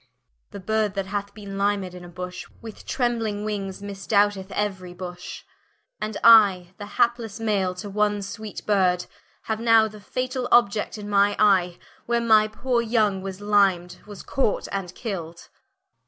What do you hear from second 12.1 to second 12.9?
my poore